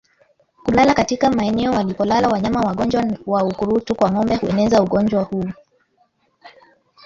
[0.63, 5.49] Kulala katika maeneo walipolala wanyama wagonjwa wa ukurutu kwa ngombe hueneza ugonjwa huu